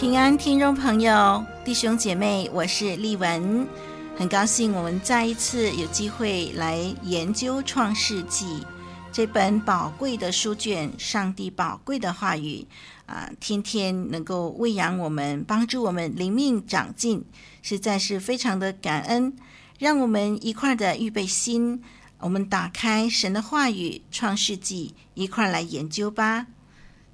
[0.00, 3.68] 平安，听众朋友、弟兄姐妹，我是丽文，
[4.16, 8.46] 很高兴我们再一次有机会来研究《创世纪》
[9.12, 12.66] 这本宝贵的书卷，上帝宝贵的话语
[13.04, 17.22] 啊、天天能够喂养我们，帮助我们灵命长进，
[17.60, 19.36] 实在是非常的感恩。
[19.78, 21.82] 让我们一块的预备心，
[22.20, 26.46] 我们打开神的话语《创世纪》，一块来研究吧。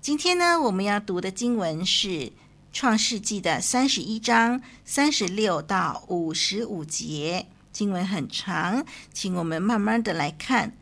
[0.00, 2.30] 今天呢，我们要读的经文是。
[2.78, 10.76] 创世纪的三十一章三十六到五十五节，经文很长，请我们慢慢的来看。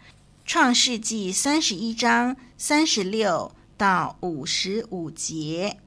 [0.45, 5.78] 创世纪三十一章三十六到五十五节，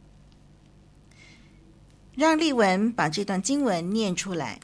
[2.16, 4.62] 让丽文把这段经文念出来。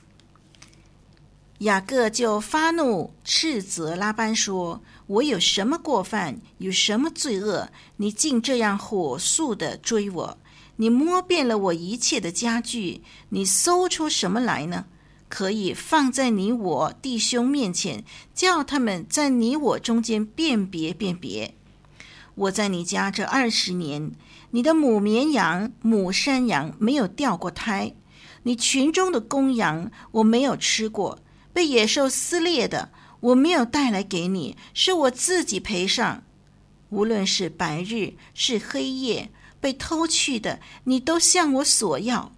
[1.58, 10.38] 雅各就发怒，斥责拉班说：“我有什么过犯，有什么罪恶，你竟这样火速的追我？”
[10.84, 14.84] 你摸遍了我一切的家具，你搜出什么来呢？
[15.30, 18.04] 可以放在你我弟兄面前，
[18.36, 21.56] 叫他们在你我中间辨别辨别。
[22.36, 24.12] 我在你家这二十年，
[24.52, 27.94] 你的母绵羊、母山羊没有掉过胎，
[28.44, 31.20] 你群中的公羊我没有吃过，
[31.54, 32.90] 被野兽撕裂的
[33.22, 36.26] 我没有带来给你，是我自己赔上。
[36.90, 39.32] 无论是白日是黑夜。
[39.64, 42.34] 被偷去的，你都向我索要。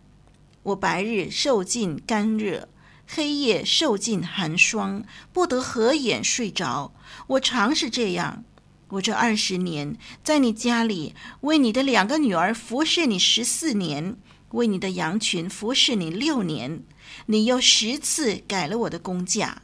[0.61, 2.69] 我白日受尽干热，
[3.07, 5.03] 黑夜受尽寒霜，
[5.33, 6.93] 不得合眼睡着。
[7.25, 8.43] 我常是这样。
[8.89, 14.15] 我这二十年在你家里，为你的两个女儿服侍你十四年，
[14.51, 16.83] 为你的羊群服侍你六年。
[17.25, 19.63] 你又十次改了我的工价。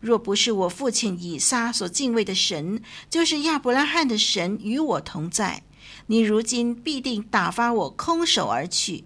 [0.00, 5.62] 若不是我父亲以撒所敬畏的神，就是亚伯拉罕的神与我同在。
[6.06, 9.04] 你如今必定打发我空手而去。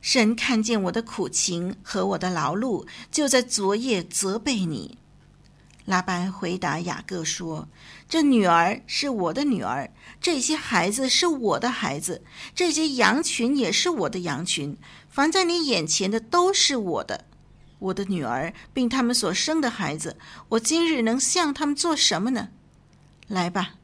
[0.00, 4.98] 神看见我的苦情和我的劳碌，就在昨夜责备你。
[5.84, 7.68] 拉班回答雅各说
[8.08, 12.22] ：“这女儿是我的女儿，这些孩子是我的孩子，
[12.54, 14.76] 这些羊群也是我的羊群。
[15.08, 17.26] 凡在你眼前的都是我的。
[17.80, 20.16] 我的女儿并他们所生的孩子，
[20.50, 22.50] 我今日能向他们做什么呢？
[23.26, 23.74] 来吧。”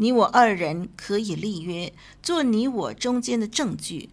[0.00, 1.92] 你我二人可以立约，
[2.22, 4.10] 做你我中间的证据。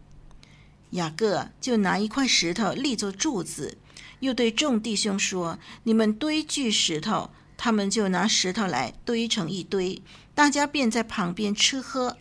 [0.91, 3.77] 雅各就拿一块石头立作柱子，
[4.19, 10.01] 又对众弟兄说：“你们堆聚石头。”他们就拿石头来堆成一堆，
[10.33, 12.17] 大家便在旁边吃喝。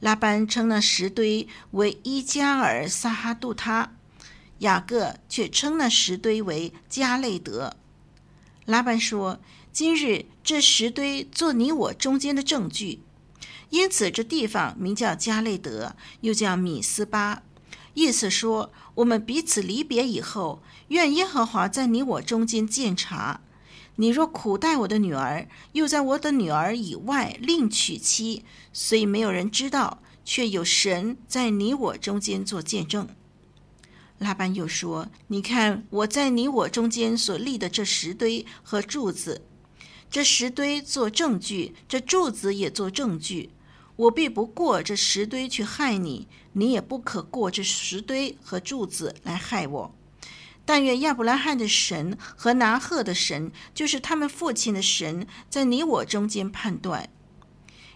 [0.00, 3.92] 拉班称那石堆为伊加尔撒哈杜他，
[4.60, 7.76] 雅各却称那石堆为迦累得。
[8.64, 9.38] 拉班说。
[9.76, 13.00] 今日这石堆做你我中间的证据，
[13.68, 17.42] 因此这地方名叫迦累得，又叫米斯巴，
[17.92, 23.42] 意思说我们彼此离别以后，愿耶和华在你我中间鉴察。
[23.96, 33.06] 你若苦待我的女儿，又在我的女儿以外另娶妻，虽没有人知道，却有神在你我中间做见证。
[34.16, 39.42] 拉班又说：“你看我在你我中间所立的这石堆和柱子。”
[40.10, 43.50] 这石堆做证据，这柱子也做证据。
[43.96, 49.94] 我必不过这石堆去害你，你也不可过这石堆和柱子来害我。
[50.64, 57.08] 但愿亚伯拉罕的神和拿鹤的神，就是他们父亲的神，在你我中间判断。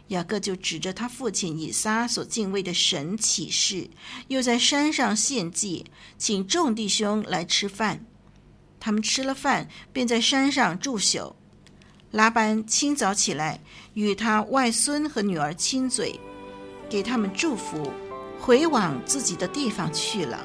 [0.08, 3.90] 雅各就指着他父亲以撒所敬畏的神起誓，
[4.28, 5.86] 又在山上献祭，
[6.16, 8.04] 请众弟兄来吃饭。
[8.78, 11.36] 他们吃了饭，便在山上住宿。
[12.12, 13.60] 拉班清早起来，
[13.94, 16.18] 与他外孙和女儿亲嘴，
[16.88, 17.92] 给他们祝福，
[18.40, 20.44] 回往自己的地方去了。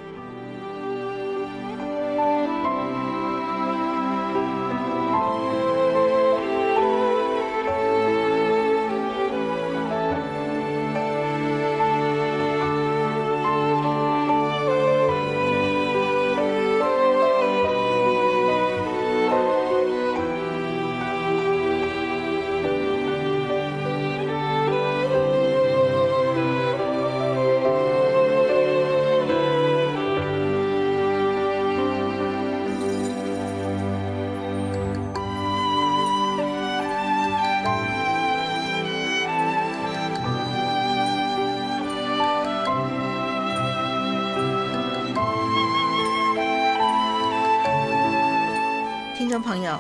[49.56, 49.80] 朋友，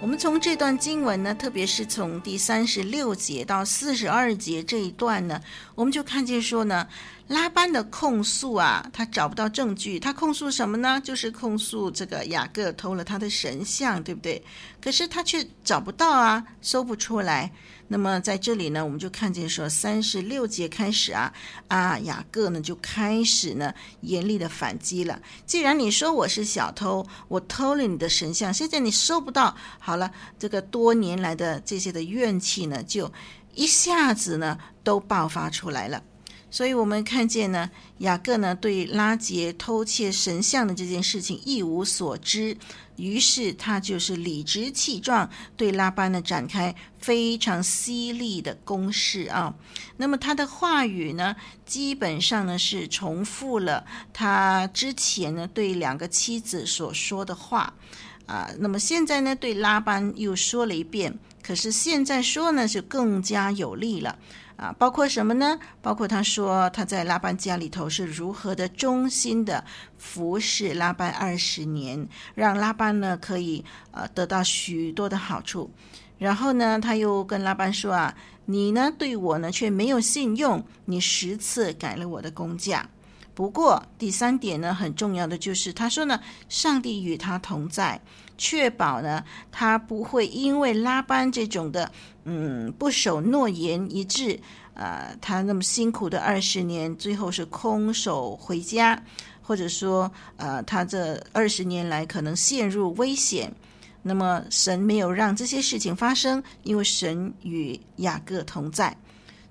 [0.00, 5.40] 我们从这段经文呢，特别是从第三十六节到四十二节这一段呢，
[5.76, 6.88] 我们就看见说呢。
[7.28, 9.98] 拉班的控诉啊，他找不到证据。
[9.98, 11.00] 他控诉什么呢？
[11.02, 14.44] 就是控诉这个雅各偷了他的神像，对不对？
[14.80, 17.50] 可是他却找不到啊，搜不出来。
[17.88, 21.32] 那么在这里呢，我们就看见说，三十六节开始啊，
[21.68, 23.72] 啊，雅各呢就开始呢
[24.02, 25.18] 严厉的反击了。
[25.46, 33.10] 既然你说我是小偷，我偷了你的神像，现在你搜不到，好了，这个多年来的这些的怨气呢，就
[33.54, 36.02] 一下子呢都爆发出来了。
[36.54, 37.68] 所以，我们看见呢，
[37.98, 42.56] 雅各呢对拉结偷窃神像的这件事情一无所知，
[42.94, 49.52] 于是他就是理直气壮对拉班呢展开非常犀利的攻势啊。
[49.96, 51.34] 那么他的话语呢，
[51.66, 57.74] 基本上呢是重复了他之前呢对两个妻子所说的话
[58.26, 58.48] 啊。
[58.60, 64.16] 那么现在呢对拉班又说了一遍，可是现在说呢就更加有力了。
[64.56, 65.58] 啊，包括什么呢？
[65.82, 69.64] 包括他说他在拉班家里头是如何的忠心的
[69.98, 75.68] 服侍拉班二十年，让拉班呢可以呃得到许多的好处。
[76.18, 78.14] 然后呢，他又跟拉班说啊，
[78.44, 82.88] 你呢对我呢却没有信用，你十次改了我的工价。
[83.34, 88.00] 不过第三点呢很重要的就是他说呢，上帝与他同在。
[88.36, 89.22] 确保呢，
[89.52, 91.90] 他不会因为拉班这种的，
[92.24, 94.38] 嗯，不守诺言，一致
[94.74, 99.00] 呃，他那么辛苦的二十年，最后是空手回家，
[99.40, 103.52] 或者说，呃，他这二十年来可能陷入危险。
[104.02, 108.94] 那么神没有让这些事情发生，因为神与雅各同在。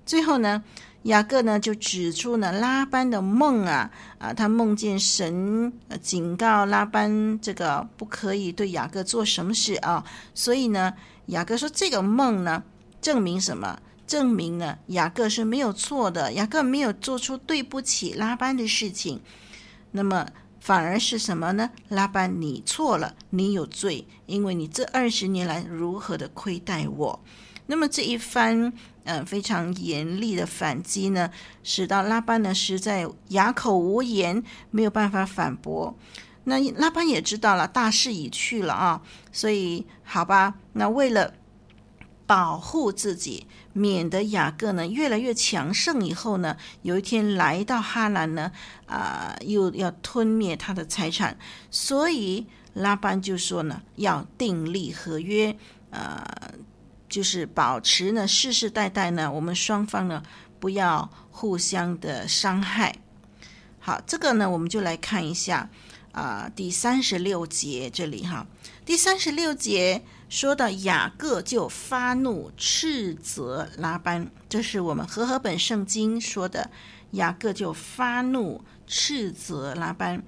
[0.06, 0.62] 最后呢，
[1.04, 5.72] 雅各呢就指出呢拉班的梦啊啊，他梦见神
[6.02, 10.04] 警告拉班这个不可以对雅各做什么事啊，
[10.34, 10.92] 所以呢
[11.26, 12.62] 雅各说这个梦呢
[13.00, 13.78] 证明什么？
[14.06, 19.18] 证明呢雅各是没有错的，雅各没有做出对不起拉班的事情，
[19.92, 20.26] 那么
[20.60, 21.70] 反而是什么呢？
[21.88, 27.20] 拉班你错了，你有罪，因为你这二十年来如何的亏待我。
[27.66, 28.70] 那么这一番、
[29.04, 31.30] 呃、非常严厉的反击呢，
[31.62, 35.96] 使到拉班呢实在哑口无言，没有办法反驳。
[36.44, 41.34] 那拉班也知道了大势已去了啊，所以好吧，那为了
[42.26, 48.50] 保护自己，免得雅各呢越来越强盛，以后呢有一天来到哈兰呢
[48.86, 51.38] 啊、又要吞灭他的财产，
[51.70, 55.56] 所以拉班就说呢要订立合约。
[55.90, 56.26] 呃
[57.14, 60.20] 就是保持呢，世世代代呢，我们双方呢
[60.58, 62.96] 不要互相的伤害。
[63.78, 65.70] 好，这个呢，我们就来看一下
[66.10, 68.44] 啊、第三十六节这里哈，
[68.84, 76.68] 第三十六节说到雅各就发怒斥责拉班，这是我们和合本圣经说的，
[77.12, 80.20] 雅各就发怒斥责拉班。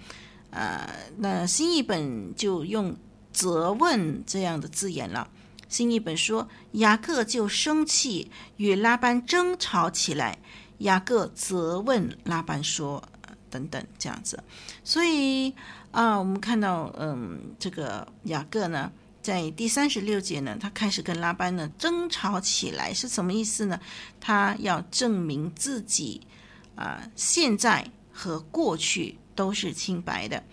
[0.51, 2.97] 呃，那新译本就用
[3.33, 5.29] 责问这样的字眼了。
[5.69, 10.39] 新译本说，雅各就生气，与拉班争吵起来。
[10.79, 13.03] 雅各责问拉班说
[13.51, 14.43] ：“等等，这样子。”
[14.85, 15.55] 所以
[15.91, 18.93] 啊，我们看到，嗯，这个雅各呢，
[19.23, 23.81] 在第三十六节呢，他开始跟拉班呢争吵起来，是什么意思呢？
[24.21, 26.21] 他要证明自己
[26.75, 30.45] 啊，现在和过去都是清白的。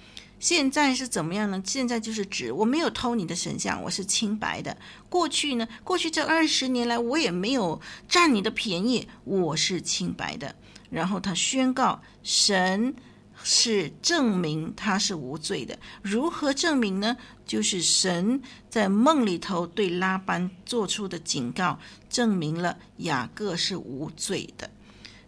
[0.44, 1.64] 现在是怎么样呢？
[1.66, 4.76] 现在就是指我没有偷你的神像，我是清白的。
[5.08, 5.66] 过去呢？
[5.86, 10.54] 过去这二十年来，我也没有占你的便宜，我是清白的。
[10.90, 12.94] 然后他宣告，神
[13.42, 15.80] 是证明他是无罪的。
[16.02, 17.16] 如何证明呢？
[17.46, 24.70] 就是神在梦里头对拉班做出的警告，证明了雅各是无罪的。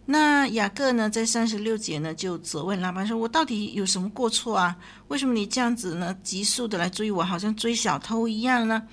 [0.08, 4.76] 那雅各呢，在三十六节呢，就责问拉班说：“我到底有什么过错啊？
[5.08, 8.84] 为什么你这样子呢，急速的来追我，好像追小偷一样呢？”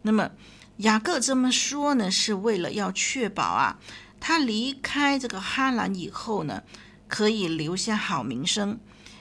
[0.00, 0.30] 那么
[0.76, 3.76] 雅各这么说呢，是为了要确保啊，
[4.20, 6.62] 他离开这个哈兰以后呢，
[7.08, 8.78] 可以留下好名声，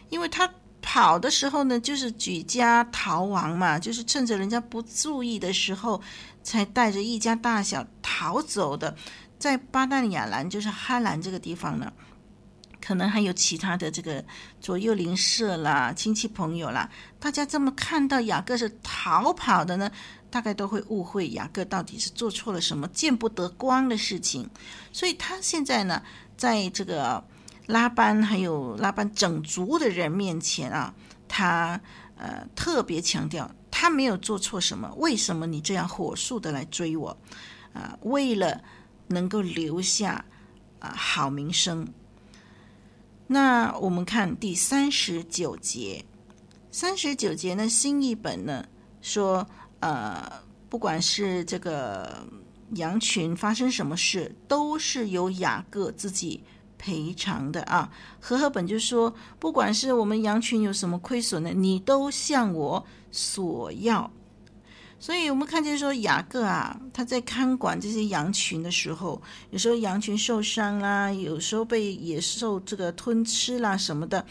[0.09, 0.47] 因为他
[0.83, 5.99] 跑的时候呢，就是举家逃亡嘛，就是趁着人家不注意的时候，
[6.43, 8.95] 才带着一家大小逃走的。
[9.43, 11.91] 在巴旦亚兰，就是哈兰这个地方呢，
[12.79, 14.23] 可能还有其他的这个
[14.61, 19.91] 左右邻舍啦、亲戚朋友啦，大家这么看到雅各是逃跑的呢，
[20.29, 24.49] 大概都会误会雅各到底是做错了什么见不得光的事情。
[24.93, 26.01] 所以他现在呢，
[26.37, 27.21] 在这个
[27.65, 30.93] 拉班还有拉班整族的人面前啊，
[31.27, 31.77] 他
[32.15, 33.53] 呃特别强调。
[33.69, 37.09] 他没有做错什么，为什么你这样火速的来追我？
[37.73, 38.61] 啊，为了
[39.07, 40.25] 能够留下
[40.79, 41.87] 啊好名声。
[43.27, 46.03] 那我们看第三十九节，
[46.71, 48.65] 三十九节呢，新译本呢
[49.01, 49.47] 说，
[49.79, 52.27] 呃，不管是这个
[52.75, 56.43] 羊群发生什么事，都是由雅各自己
[56.77, 57.91] 赔偿的啊。
[58.19, 64.11] 和合本就说，不管是我们羊群有什么亏损呢，你都向我索要。
[65.03, 74.25] 所以我们看见说雅各啊，他在看管这些羊群的时候，有时候羊群受伤啦，有时候被野兽这个吞吃啦什么的，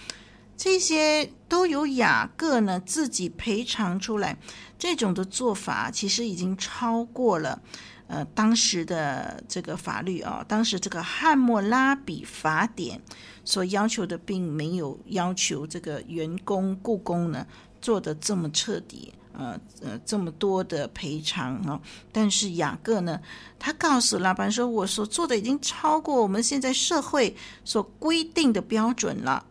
[0.56, 4.38] 这些都由雅各呢自己赔偿出来。
[4.78, 7.60] 这种的做法其实已经超过了
[8.06, 12.98] 呃当时的这个法律啊，当时这个汉谟拉比法典
[13.44, 17.46] 所要求的，并没有要求这个员工雇工呢
[17.82, 19.12] 做得这么彻底。
[19.32, 21.80] 呃呃，这么多的赔偿啊！
[22.12, 23.20] 但是雅各呢，
[23.58, 29.46] 他告诉拉班说：“我所做的已经超过我们现在社会所规定的标准了。”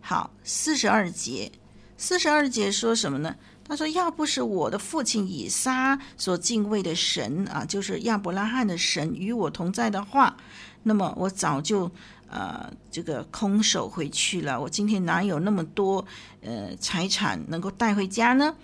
[0.00, 1.52] 好，四十二节，
[1.96, 3.36] 四十二节说什么呢？
[3.64, 10.36] 他说：“要不是我的父亲以撒所敬畏的神啊，就是亚伯拉罕的神与我同在的话，
[10.82, 11.90] 那么我早就。”
[12.28, 14.60] 呃，这个空手回去了。
[14.60, 16.04] 我今天哪有那么多
[16.42, 18.54] 呃财产能够带回家呢？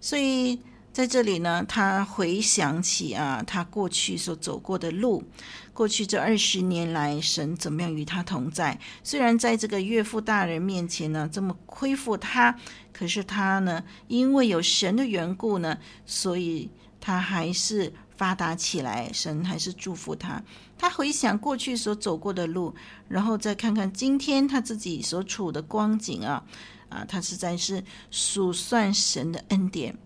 [0.00, 0.60] 所以
[0.92, 5.24] 在这里呢，他回想起啊，他过去所走过的路，
[5.72, 8.78] 过去这二十年来，神怎么样与他同在？
[9.02, 12.56] 虽然在这个岳父大人面前呢，这么亏负他，
[12.92, 20.42] 可是他呢，因为有神的缘故呢，所以他还是发达起来，神还是祝福他。
[20.76, 22.74] 他回想过去所走过的路，
[23.08, 26.44] 然后再看看今天他自己所处的光景啊，
[26.88, 29.96] 啊，他实在是数算神的恩典。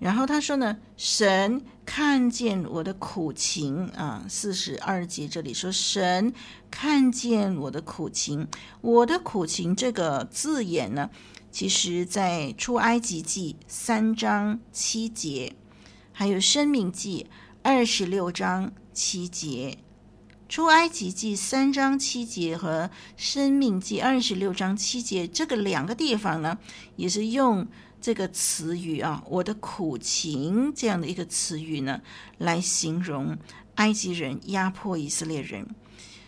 [0.00, 6.32] 然后他说呢，神看见我的苦情啊，四十二节这里说，神
[6.70, 8.46] 看见我的苦情，
[8.80, 11.10] 我的苦情这个字眼呢，
[11.50, 15.52] 其实在出埃及记三章七节，
[16.18, 17.28] 还有生命记
[17.62, 19.78] 二十六章七节。
[20.48, 26.58] 出埃及记三章七节和生命记二十六章七节，这个两个地方呢，
[26.96, 27.64] 也是用
[28.00, 32.00] 这个词语啊，“我的苦情”这样的一个词语呢，
[32.38, 33.38] 来形容
[33.76, 35.68] 埃及人压迫以色列人。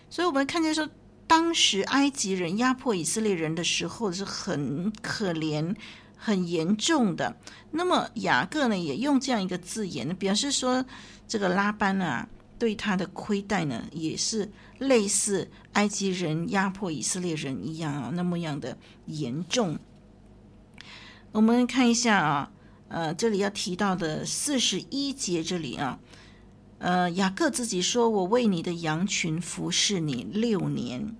[0.08, 0.88] 所以，我们看见说，
[1.26, 5.74] 当时埃及人压迫以色列人的时候是很可怜、
[6.20, 7.34] 很严重的。
[7.70, 10.84] 那么，雅各呢，也用这样一个字眼，表示说，
[11.26, 12.28] 这个拉班啊。
[12.60, 14.46] 对他的亏待呢，也是
[14.76, 19.78] 类似埃及人压迫以色列人一样啊，那么样的严重。
[21.32, 22.52] 我们看一下啊，
[22.88, 25.98] 呃，这里要提到的四十一节这里啊，
[26.80, 31.16] 呃，雅各自己说：“我为你的羊群服侍你六年。”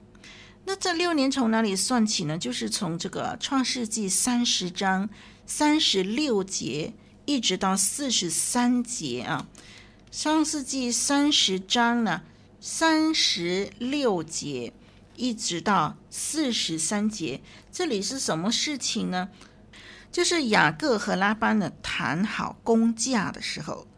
[0.70, 2.38] 那这六年从哪里算起呢？
[2.38, 5.10] 就是从这个创世纪三十章
[5.44, 6.92] 三十六节
[7.24, 9.48] 一直到四十三节啊。
[10.12, 12.22] 创世纪三十章呢，
[12.60, 14.72] 三十六节
[15.16, 17.40] 一直到四十三节，
[17.72, 19.28] 这里是什么事情呢？
[20.12, 23.88] 就是雅各和拉班呢谈好工价的时候，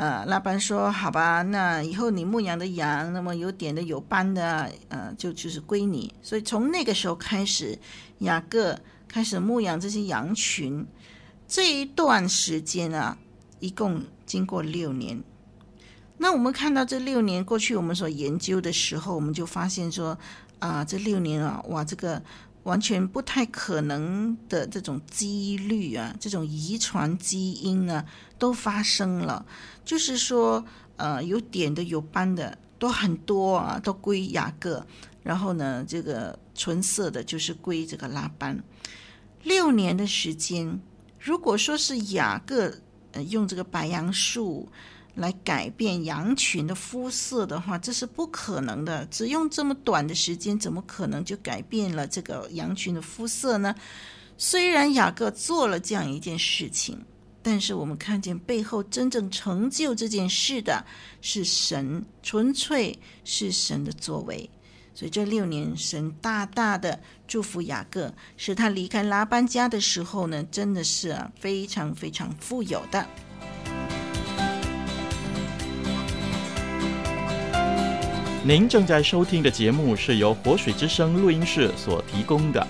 [0.00, 7.78] 呃，拉班说：“好吧，那以后你牧养的羊，那么有点的有斑的，呃，就就是归你。”所以从那个时候开始，
[8.20, 10.86] 雅各开始牧养这些羊群。
[11.46, 13.18] 这一段时间啊，
[13.58, 14.02] 一共。
[14.24, 15.20] 经过六年，
[16.18, 20.16] 那我们看到这六年过去，我们所研究的时候，我们就发现说，
[20.60, 22.22] 啊，这六年啊，哇，这个
[22.64, 28.04] 完全不太可能的这种几率啊，这种遗传基因啊，
[28.38, 29.44] 都发生了。
[29.84, 30.64] 就是说，
[30.96, 34.86] 呃，有点的、有斑的都很多啊，都归雅各。
[35.22, 38.62] 然后呢，这个纯色的，就是归这个拉班。
[39.42, 40.80] 六年的时间，
[41.18, 42.74] 如果说是雅各。
[43.12, 44.68] 呃，用这个白杨树
[45.14, 49.04] 来改变羊群的肤色的话，这是不可能的。
[49.06, 53.74] 只用这么短的时间，怎么可能就改变了这个羊群的肤色呢？
[54.38, 56.98] 虽然雅各做了这样一件事情，
[57.42, 60.84] 但是我们看见背后真正成就这件事的
[61.20, 64.48] 是神，纯粹是神的作为。
[64.94, 73.06] 所以这六年，神大大的祝福雅各，使他离开拉班家的时候呢，真的是啊非常非常富有的。
[78.50, 82.66] 您正在收听的节目是由活水之声录音室所提供的，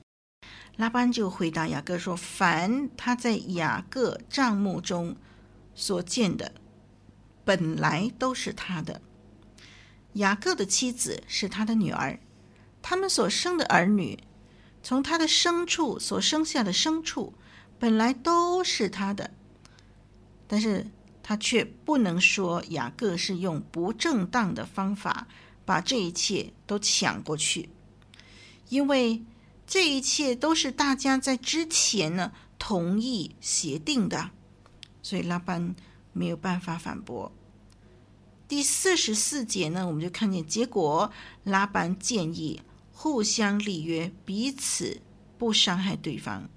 [0.77, 5.15] 拉班就回答雅各说：“凡他在雅各帐幕中
[5.73, 6.53] 所见的，
[7.43, 9.01] 本来都是他的。
[10.13, 12.19] 雅各的妻子是他的女儿，
[12.83, 14.19] 他们所生的儿女，
[14.83, 17.33] 从他的牲畜所生下的牲畜，
[17.79, 19.31] 本来都是他的。
[20.47, 20.85] 但是
[21.23, 25.27] 他却不能说雅各是用不正当的方法
[25.65, 27.69] 把这一切都抢过去，
[28.69, 29.23] 因为。”
[29.67, 34.31] 这一切都是大家在之前呢同意协定的，
[35.03, 35.75] 所以拉班
[36.13, 37.31] 没有办法反驳。
[38.47, 41.11] 第四十四节呢，我们就看见结果，
[41.43, 42.61] 拉班建议
[42.93, 45.01] 互相立约，彼此
[45.37, 46.47] 不伤害对方。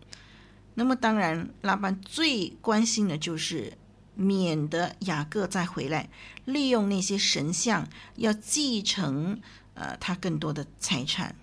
[0.75, 3.77] 那么当然，拉班最关心的就是
[4.15, 6.09] 免得雅各再回来，
[6.45, 9.41] 利用那些神像要继承
[9.75, 11.35] 呃他更多的财产。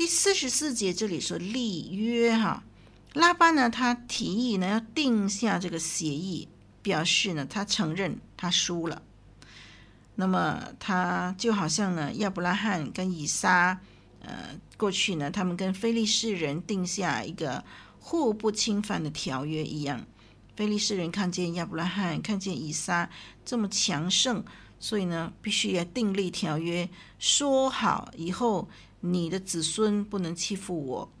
[0.00, 2.64] 第四十四节这里说立约哈，
[3.12, 6.48] 拉班呢，他提议呢要定下这个协议，
[6.80, 9.02] 表示呢他承认他输了。
[10.14, 13.78] 那么他就好像呢亚伯拉罕跟以撒，
[14.22, 17.62] 呃，过去呢他们跟非利士人定下一个
[17.98, 20.06] 互不侵犯的条约一样。
[20.56, 23.10] 非利士人看见亚伯拉罕，看见以撒
[23.44, 24.42] 这么强盛，
[24.78, 28.66] 所以呢必须要订立条约，说好以后。
[29.00, 31.12] 你的子孙不能欺负我，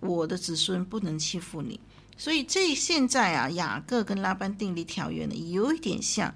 [0.00, 1.80] 我的子孙不能欺负你。
[2.16, 6.34] 所以这现在啊，雅各跟拉班订立条约呢，有一点像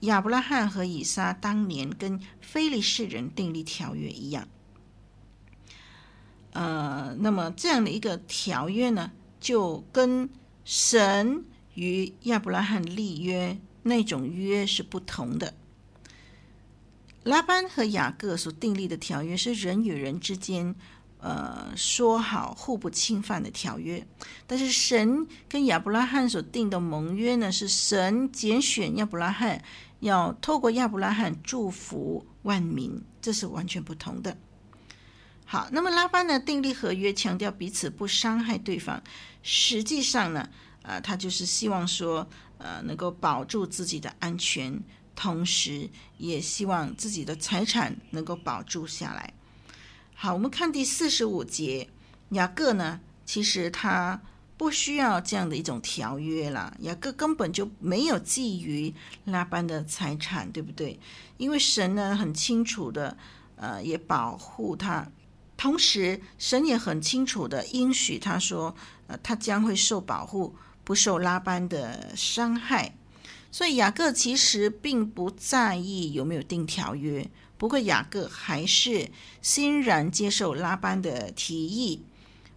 [0.00, 4.48] 亚伯拉罕和以撒当年跟非利士人订立条约一样。
[6.52, 10.28] 呃，那么这样的一个条约呢，就跟
[10.64, 15.54] 神与亚伯拉罕立约那种约是不同的。
[17.26, 20.72] 拉班和雅各所订立的条约是人与人之间，
[21.18, 24.06] 呃，说好互不侵犯的条约。
[24.46, 29.60] 但是神跟亚伯拉罕所订的盟约呢，是神拣选亚伯拉罕，
[29.98, 34.36] 要透过亚伯拉罕祝福万民，这是完全不同的。
[35.44, 39.02] 好，那么拉班呢，订立合约，强调彼此不伤害对方。
[39.42, 40.48] 实际上呢，
[40.82, 42.24] 呃，他就是希望说，
[42.58, 44.80] 呃，能够保住自己的安全。
[45.16, 49.32] 同时，也希望自己的财产能够保住下来。
[50.14, 51.88] 好，我们看第四十五节，
[52.30, 54.20] 雅各呢，其实他
[54.56, 56.76] 不需要这样的一种条约了。
[56.80, 61.00] 雅各根本就没有觊觎拉班的财产，对不对？
[61.38, 63.16] 因为神呢很清楚的，
[63.56, 65.10] 呃，也保护他，
[65.56, 68.74] 同时神也很清楚的应许他说，
[69.06, 72.94] 呃，他将会受保护，不受拉班的伤害。
[73.56, 79.08] 所以雅各其实并不在意有没有订条约，不过雅各还是
[79.40, 82.02] 欣然接受拉班的提议。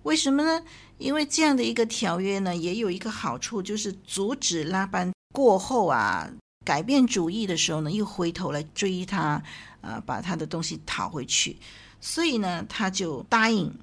[0.04, 0.62] 为什么呢？
[0.98, 6.30] 因为这样的一个条约呢，也有一个好处，就是阻止拉班过后啊
[6.66, 9.42] 改变主意的时候呢，又回头来追他，
[9.80, 11.56] 呃，把他的东西讨回去。
[12.02, 13.74] 所以呢，他就答应，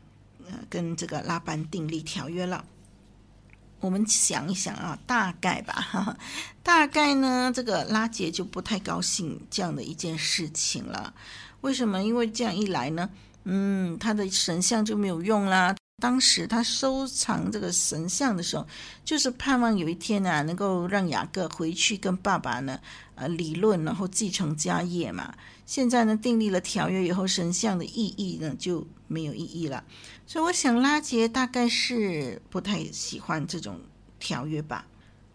[0.47, 2.63] 呃，跟这个拉班订立条约了。
[3.87, 6.19] 我们想一想啊，大概吧，哈哈，
[6.61, 11.15] 大概呢，这个拉杰就不太高兴这样的一件事情了。
[11.61, 12.03] 为什么？
[12.03, 13.09] 因为这样一来呢，
[13.45, 15.73] 嗯，他的神像就没有用啦。
[16.03, 18.67] 当时他收藏这个神像的时候，
[19.05, 22.81] 就是盼望有一天呢，能够让雅各回去跟爸爸呢，
[23.15, 25.33] 呃，理论，然后继承家业嘛。
[25.65, 29.83] 现在呢，订立了条约以后，神像的意义呢就没有意义了。
[30.27, 33.81] 所以我想拉杰大概是不太喜欢这种
[34.19, 34.87] 条约吧。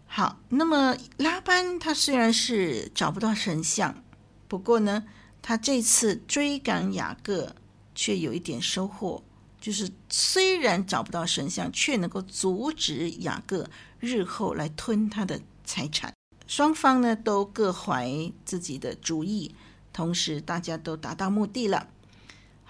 [0.06, 4.04] 好，那么拉班他虽然是找不到神像，
[4.46, 5.04] 不过呢，
[5.40, 7.56] 他这次追赶雅各
[7.94, 9.24] 却有一点收获。
[9.58, 16.12] 就是虽然找不到神像，却能够阻止雅各日后来吞他的财产。
[16.46, 19.54] 双方呢都各怀自己的主意，
[19.92, 21.88] 同时大家都达到目的了。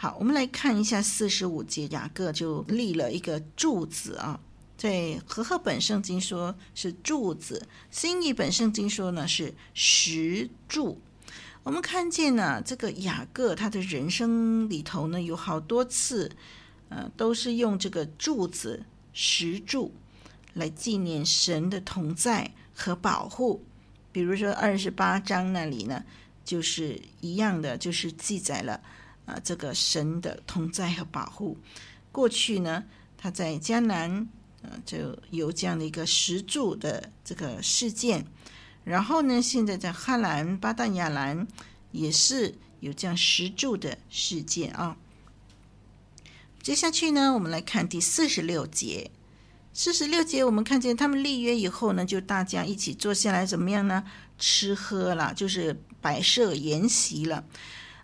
[0.03, 4.41] 好，我们来看一下四十五节，雅各就立了一个柱子啊，
[4.77, 11.01] 在和合本圣经说是柱子，新译本圣经说呢是石柱。
[11.63, 16.33] 我们看见呢，这个雅各他的人生里头呢有好多次。
[16.89, 19.95] 呃，都是用这个柱子、石柱
[20.55, 23.65] 来纪念神的同在和保护。
[24.11, 26.03] 比如说二十八章那里呢，
[26.45, 28.81] 就是一样的，就是记载了
[29.25, 31.57] 啊、这个神的同在和保护。
[32.11, 32.85] 过去呢，
[33.17, 34.29] 他在迦南，
[34.63, 38.27] 呃，就有这样的一个石柱的这个事件。
[38.85, 41.47] 然后呢，现在在哈兰巴旦亚兰
[41.93, 44.97] 也是有这样石柱的事件啊。
[46.63, 49.11] 接下去呢，我们来看第四十六节。
[49.75, 54.05] 四十六节，我们看见他们立约以后呢，就大家一起坐下来，怎么样呢？
[54.39, 57.43] 吃喝了，就是摆设筵席了。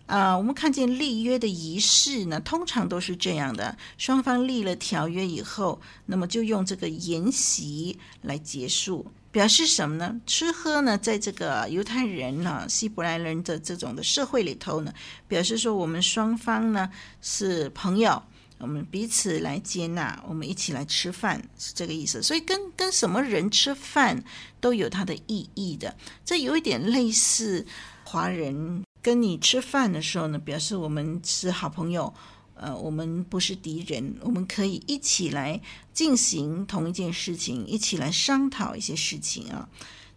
[0.09, 10.19] 啊、我们看见立约的仪式呢，通常都是这样的：双方立了条约以后，那么就用这个筵席来结束，表示什么呢？
[10.27, 14.91] 吃喝呢，在这个犹太人呢、希伯来人的这种的社会里头呢，
[15.29, 16.89] 表示说我们双方呢
[17.21, 18.23] 是朋友，
[18.57, 22.23] 我们彼此来接纳，我们一起来吃饭，是这个意思。
[22.23, 24.25] 所以跟跟什么人吃饭
[24.59, 25.95] 都有它的意义的，
[26.25, 27.67] 这有一点类似
[28.05, 28.83] 华人。
[29.01, 32.13] 跟你吃饭的时候呢，表示我们是好朋友，
[32.55, 35.61] 呃，我们不是敌人，我们可以一起来
[35.93, 39.69] 进行同一件事情，一起来商讨一些事情啊。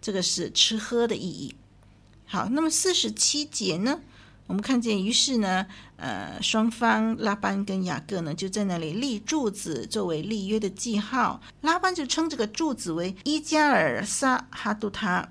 [0.02, 1.54] 这个是吃喝的意义。
[2.26, 4.00] 好，那么四十七节呢，
[4.48, 5.68] 我们看见，于是呢，
[5.98, 11.40] 呃，双方拉班跟雅各呢就在那里立柱子作为立约的记号。
[11.62, 15.30] 拉班就称这个柱子为伊加尔萨哈杜他，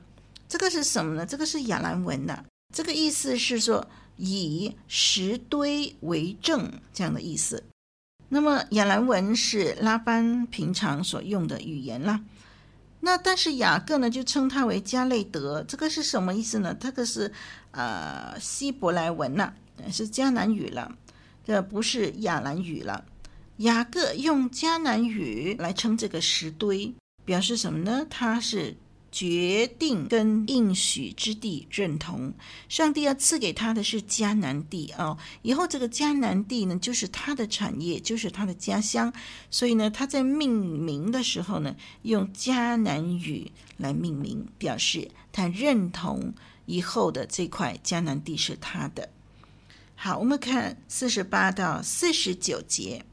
[0.49, 1.27] 这个是什么呢？
[1.27, 2.45] 这个是亚兰文的。
[2.73, 7.65] 这个意思是说，以石堆为证这样的意思。
[8.29, 12.21] 那么亚兰文是拉班平常所用的语言啦。
[13.01, 16.73] 那但是雅各呢，就称它为迦勒德，这个是什么意思呢？
[16.79, 17.33] 这个是
[17.73, 19.53] 呃希伯来文呐、
[19.91, 20.95] 是迦南语了，
[21.45, 23.05] 这不是亚兰语了。
[23.57, 28.07] 雅各用迦南语来称这个石堆，表示什么呢？
[28.09, 28.77] 它是。
[29.13, 32.33] 决定跟应许之地认同，
[32.69, 35.19] 上帝要赐给他的是迦南地哦。
[35.43, 39.13] 以后这个迦南地呢，就是他的产业，就是他的家乡。
[39.51, 46.33] 所以呢，他在命名的时候呢，用迦南语来命名，表示他认同
[46.67, 49.09] 以后的这块迦南地是他的。
[49.97, 53.05] 好，我们看四十八到四十九节，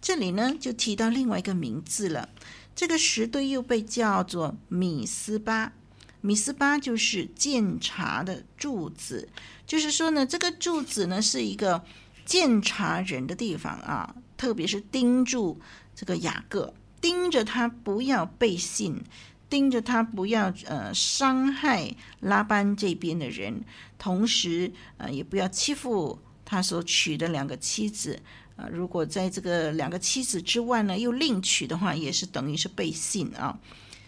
[0.00, 2.28] 这里呢就提到另外一个名字了。
[2.74, 5.72] 这个石堆又被叫做米斯巴，
[6.20, 9.28] 米斯巴就是监察的柱子，
[9.66, 11.84] 就是说呢，这个柱子呢是一个
[12.24, 15.60] 监察人的地方啊，特别是盯住
[15.94, 19.02] 这个雅各，盯着他不要背信，
[19.48, 23.62] 盯着他不要呃伤害拉班这边的人，
[23.98, 28.20] 同时呃也不要欺负他所娶的两个妻子。
[28.56, 33.58] 啊，如果在这个两个妻子之外呢，又另娶的话，也是等于是背信啊。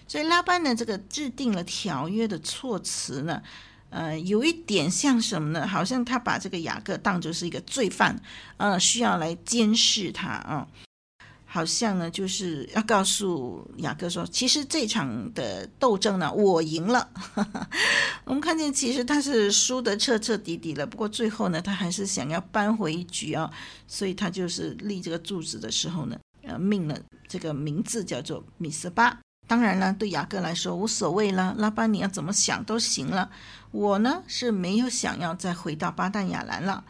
[0.09, 3.43] 所以拉班呢，这个制定了条约的措辞呢，
[3.91, 5.67] 呃，有一点像什么呢？
[5.67, 8.21] 好像他把这个雅各当作是一个罪犯，
[8.57, 10.69] 呃，需要来监视他啊。
[11.57, 17.09] 好像呢，就是要告诉雅各说，其实这场的斗争呢，我赢了。
[18.25, 20.87] 我们看见，其实他是输得彻彻底底了。
[20.87, 23.51] 不过最后呢，他还是想要扳回一局啊，
[23.89, 26.95] 所以他就是立这个柱子的时候呢，呃，命了
[27.27, 29.19] 这个名字叫做米斯巴。
[29.49, 33.31] 当然了，对雅各来说无所谓了，拉班你要怎么想都行了。
[33.71, 36.85] 我呢是没有想要再回到巴旦亚兰了。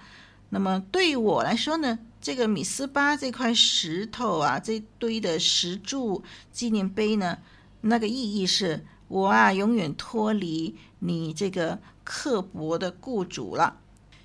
[0.49, 7.39] 那么对于我来说呢，这个米斯巴这块石头啊，这堆的石柱纪念碑呢，
[7.83, 13.79] 那个意义是我啊，永远脱离你这个刻薄的雇主了。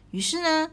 [0.09, 0.71] 于是呢，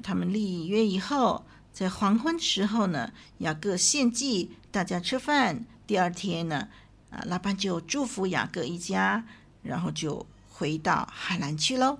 [0.00, 5.66] 他们立约以后，在黄昏时候呢，雅各献祭，大家吃饭。
[5.88, 6.68] 第二天呢，
[7.10, 9.26] 啊，拉班就祝福雅各一家，
[9.64, 11.98] 然后就回到海兰去喽。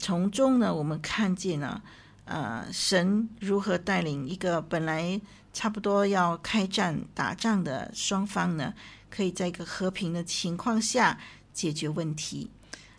[0.00, 1.84] 从中呢，我们看见了。
[2.24, 5.20] 呃，神如何带领一个本来
[5.52, 8.72] 差不多要开战打仗的双方呢，
[9.10, 11.18] 可以在一个和平的情况下
[11.52, 12.50] 解决问题？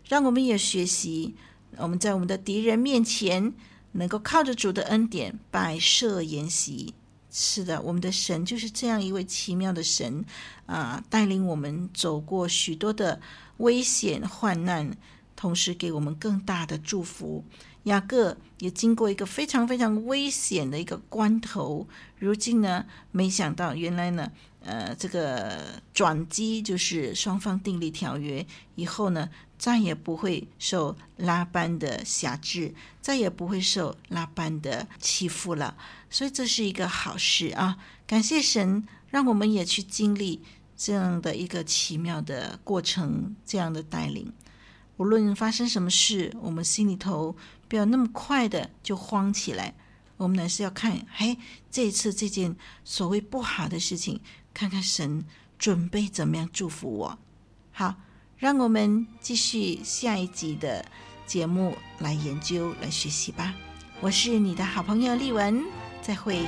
[0.07, 1.35] 让我们也学习，
[1.77, 3.51] 我们在我们的敌人面前
[3.93, 6.93] 能够靠着主的恩典摆设筵席。
[7.31, 10.23] 是的，我们的神就是这样一位奇妙的神
[10.67, 13.19] 啊，带领我们走过许多的
[13.57, 14.95] 危险患难，
[15.35, 17.43] 同时给我们更大的祝福。
[17.85, 21.87] 雅各也经过一个非常非常危险的一个关头，
[22.19, 28.45] 如今呢，没想到原来呢，呃，这个转机就是双方订立条约
[28.75, 35.77] 以后呢，再也不会受拉班的辖制，再也不会受拉班的欺负了，
[36.09, 37.77] 所以这是一个好事啊！
[38.07, 40.41] 感谢神，让我们也去经历
[40.75, 44.33] 这样的一个奇妙的过程，这样的带领。
[44.97, 47.35] 无论发生什么事，我们心里头
[47.67, 49.73] 不要那么快的就慌起来。
[50.17, 51.37] 我们呢是要看，嘿，
[51.69, 54.21] 这一次这件所谓不好的事情，
[54.53, 55.25] 看看神
[55.59, 57.19] 准备怎么样祝福我。
[57.73, 57.95] 好，
[58.37, 60.85] 让我们继续下一集的
[61.25, 63.53] 节目来研究、来学习吧。
[63.99, 65.61] 我是你的好朋友丽文，
[66.01, 66.45] 再会。